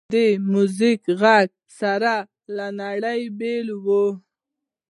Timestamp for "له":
2.55-2.67